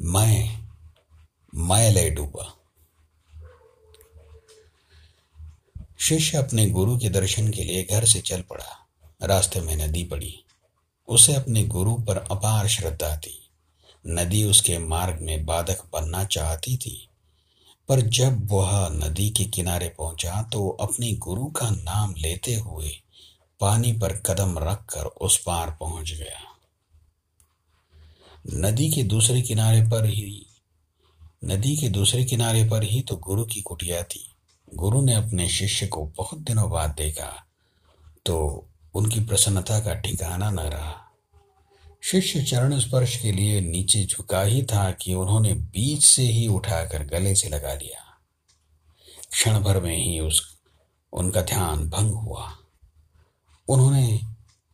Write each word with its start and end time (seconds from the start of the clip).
मैं 0.00 0.68
मैं 1.54 1.90
ले 1.90 2.10
डूबा। 2.10 2.56
शिष्य 5.98 6.38
अपने 6.38 6.66
गुरु 6.66 6.98
के 6.98 7.08
दर्शन 7.08 7.50
के 7.50 7.64
लिए 7.64 7.82
घर 7.82 8.04
से 8.04 8.20
चल 8.20 8.40
पड़ा। 8.40 8.86
रास्ते 9.22 9.60
में 9.60 9.76
नदी 9.76 10.04
पड़ी। 10.04 10.44
उसे 11.08 11.34
अपने 11.34 11.64
गुरु 11.64 11.94
पर 11.94 12.18
अपार 12.18 12.68
श्रद्धा 12.68 13.16
थी। 13.16 13.50
नदी 14.06 14.44
उसके 14.44 14.78
मार्ग 14.78 15.20
में 15.20 15.46
बाधक 15.46 15.82
बनना 15.92 16.24
चाहती 16.24 16.76
थी। 16.76 17.08
पर 17.88 18.00
जब 18.00 18.50
वह 18.50 18.88
नदी 18.88 19.30
के 19.30 19.44
किनारे 19.44 19.88
पहुँचा 19.88 20.42
तो 20.42 20.68
अपने 20.68 21.12
गुरु 21.12 21.46
का 21.46 21.70
नाम 21.70 22.14
लेते 22.18 22.54
हुए 22.54 22.90
पानी 23.60 23.92
पर 23.92 24.12
कदम 24.16 24.58
रखकर 24.58 25.04
उस 25.04 25.42
पार 25.42 25.70
पहुँच 25.70 26.10
गया। 26.10 26.55
नदी 28.54 28.90
के 28.92 29.02
दूसरे 29.02 29.42
किनारे 29.42 29.82
पर 29.82 30.06
ही, 30.06 30.46
नदी 31.44 31.76
के 31.76 31.88
दूसरे 31.88 32.24
किनारे 32.24 32.64
पर 32.64 32.82
ही 32.82 33.00
तो 33.00 33.16
गुरु 33.16 33.44
की 33.44 33.60
कुटिया 33.60 34.02
थी। 34.02 34.34
गुरु 34.74 35.00
ने 35.02 35.14
अपने 35.14 35.48
शिष्य 35.48 35.86
को 35.86 36.12
बहुत 36.16 36.38
दिनों 36.38 36.70
बाद 36.70 36.90
देखा 36.90 37.46
तो 38.26 38.66
उनकी 38.94 39.20
प्रसन्नता 39.20 39.80
का 39.80 39.94
ठिकाना 39.94 40.50
न 40.50 40.58
रहा। 40.58 40.94
शिष्य 42.02 42.42
चरण 42.42 42.78
स्पर्श 42.78 43.16
के 43.16 43.32
लिए 43.32 43.60
नीचे 43.60 44.04
झुका 44.04 44.42
ही 44.42 44.62
था 44.62 44.90
कि 44.90 45.14
उन्होंने 45.14 45.54
बीच 45.54 46.04
से 46.04 46.22
ही 46.22 46.48
उठाकर 46.48 47.04
गले 47.04 47.34
से 47.34 47.48
लगा 47.48 47.74
लिया। 47.74 48.18
क्षण 49.30 49.58
भर 49.58 49.80
में 49.80 49.96
ही 49.96 50.20
उस, 50.20 50.58
उनका 51.12 51.40
ध्यान 51.40 51.88
भंग 51.88 52.10
हुआ। 52.10 52.52
उन्होंने 53.68 54.20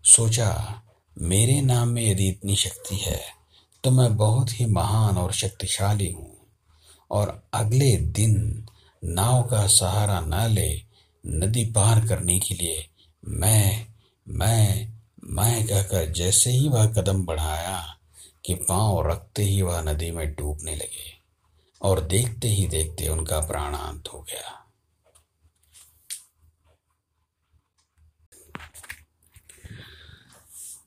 सोचा, 0.05 0.83
मेरे 1.19 1.61
नाम 1.61 1.89
में 1.89 2.11
यदि 2.11 2.29
इतनी 2.29 2.57
शक्ति 2.57 2.97
है 2.97 3.42
तो 3.85 3.91
मैं 3.91 4.17
बहुत 4.17 4.61
ही 4.61 4.67
महान 4.67 5.17
और 5.17 5.33
शक्तिशाली 5.33 6.13
हूँ। 6.13 6.37
और 7.11 7.43
अगले 7.55 7.97
दिन 7.97 8.67
नाव 9.05 9.43
का 9.43 9.67
सहारा 9.67 10.21
न 10.21 10.51
ले 10.51 10.83
नदी 11.27 11.65
पार 11.65 12.07
करने 12.07 12.39
के 12.39 12.55
लिए 12.55 12.89
मैं 13.29 13.87
मैं 14.29 14.93
मैं 15.25 15.67
कहकर 15.67 16.13
जैसे 16.13 16.51
ही 16.51 16.69
वह 16.69 16.87
कदम 16.87 17.25
बढ़ाया 17.25 17.99
कि 18.45 18.55
पाँव 18.55 19.11
रखते 19.11 19.43
ही 19.43 19.63
वह 19.63 19.83
नदी 19.83 20.11
में 20.11 20.35
डूबने 20.35 20.77
लगे 20.77 21.19
और 21.83 22.01
देखते 22.01 22.49
ही 22.49 22.67
देखते 22.67 23.09
उनका 23.09 23.41
प्राणांत 23.41 24.09
हो 24.09 24.21
गया। 24.21 24.59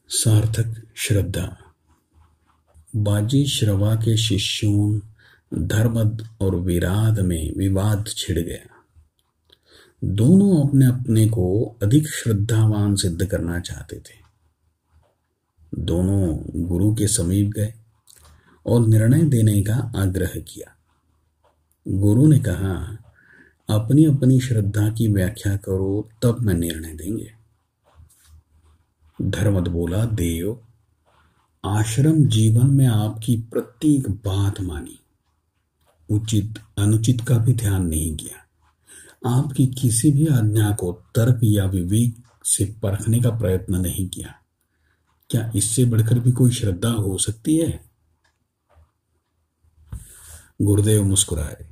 सार्थक 0.10 0.92
श्रद्धा। 0.96 1.65
बाजी 2.96 3.46
श्रवा 3.46 3.96
के 3.96 4.18
शिष्यों 4.18 5.00
धर्मद 5.68 6.28
और 6.42 6.56
विराद 6.56 7.20
में 7.20 7.54
विवाद 7.58 8.06
छिड़ 8.08 8.40
गया। 8.40 8.84
दोनों 10.04 10.68
अपने 10.68 10.86
अपने 10.86 11.28
को 11.28 11.78
अधिक 11.84 12.08
श्रद्धावान 12.08 12.96
सिद्ध 12.96 13.26
करना 13.26 13.60
चाहते 13.60 13.96
थे। 13.96 14.26
दोनों 15.80 16.40
गुरु 16.68 16.96
के 16.96 17.08
समीप 17.08 17.52
गए 17.52 17.74
और 18.66 18.88
निर्णय 18.88 19.22
देने 19.22 19.64
का 19.64 19.92
आग्रह 19.96 20.32
किया। 20.40 20.76
गुरु 21.88 22.28
ने 22.28 22.40
कहा 22.40 22.98
अपनी 23.70 24.06
अपनी 24.06 24.40
श्रद्धा 24.40 24.90
की 24.90 25.08
व्याख्या 25.08 25.56
करो, 25.56 26.10
तब 26.24 26.40
मैं 26.40 26.54
निर्णय 26.54 26.94
देंगे। 26.94 27.32
धर्मद 29.22 29.68
बोला, 29.68 30.06
देव 30.06 30.62
आश्रम 31.66 32.26
जीवन 32.26 32.68
में 32.68 32.88
आपकी 32.88 33.38
प्रत्येक 33.38 34.10
बात 34.10 34.62
मानी। 34.62 35.00
उचित, 36.12 36.60
अनुचित 36.78 37.22
का 37.22 37.38
भी 37.38 37.54
ध्यान 37.54 37.88
नहीं 37.88 38.18
किया। 38.18 38.46
आपकी 39.38 39.68
किसी 39.68 40.12
भी 40.12 40.26
आज्ञा 40.26 40.72
को 40.72 41.04
तर्क 41.16 41.40
या 41.44 41.66
विवेक 41.66 42.16
से 42.44 42.76
परखने 42.84 43.20
का 43.20 43.30
प्रयत्न 43.30 43.76
नहीं 43.76 44.10
किया। 44.10 44.36
क्या 45.30 45.52
इससे 45.56 45.86
बढ़कर 45.86 46.20
भी 46.20 46.32
कोई 46.32 46.52
श्रद्धा 46.52 46.90
हो 46.90 47.18
सकती 47.18 47.58
है? 47.58 47.86
गुरुदेव 50.62 51.04
मुस्कुराए। 51.04 51.68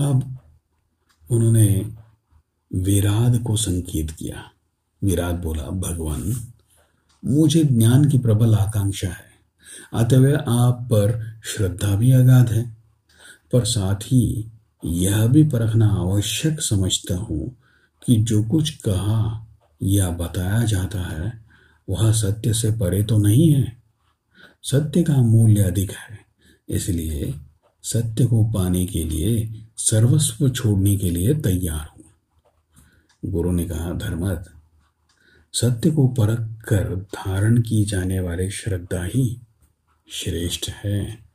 अब 0.00 0.38
उन्होंने 1.30 1.96
विराद 2.74 3.42
को 3.42 3.56
संकेत 3.56 4.10
किया। 4.10 4.50
विराद 5.04 5.34
बोला, 5.34 5.62
भगवान 5.62 6.52
मुझे 7.24 7.64
ज्ञान 7.64 8.08
की 8.08 8.18
प्रबल 8.18 8.54
आकांक्षा 8.54 9.08
है। 9.08 9.30
अतः 9.94 10.36
आप 10.36 10.74
पर 10.82 11.40
श्रद्धा 11.44 11.96
भी 11.96 12.12
अगाध 12.12 12.52
है। 12.52 12.76
पर 13.52 13.64
साथ 13.64 13.94
ही 13.94 14.50
यह 14.84 15.26
भी 15.26 15.44
परखना 15.44 15.88
आवश्यक 15.88 16.60
समझता 16.60 17.14
हूँ 17.14 17.56
कि 18.06 18.16
जो 18.16 18.44
कुछ 18.44 18.70
कहा 18.70 19.46
या 19.82 20.10
बताया 20.10 20.64
जाता 20.64 21.00
है, 21.00 21.44
वह 21.88 22.12
सत्य 22.12 22.54
से 22.54 22.70
परे 22.70 23.02
तो 23.02 23.18
नहीं 23.18 23.54
है। 23.54 23.82
सत्य 24.62 25.02
का 25.02 25.16
मूल्य 25.16 25.62
अधिक 25.62 25.90
है, 25.90 26.18
इसलिए 26.68 27.34
सत्य 27.82 28.26
को 28.26 28.44
पाने 28.44 28.86
के 28.86 29.04
लिए, 29.04 29.64
सर्वस्व 29.76 30.48
छोड़ने 30.48 30.96
के 30.96 31.10
लिए 31.10 31.34
तैयार 31.34 31.88
हूँ। 31.96 32.04
गुरु 33.30 33.52
ने 33.52 33.64
कहा 33.64 33.92
धर्मत 33.92 34.59
सत्य 35.52 35.90
को 35.90 36.08
परख 36.08 36.38
कर 36.68 36.96
धारण 36.96 37.60
की 37.62 37.84
जाने 37.84 38.20
वाली 38.20 38.50
श्रद्धा 38.50 39.04
ही 39.04 39.40
श्रेष्ठ 40.10 40.70
है। 40.70 41.29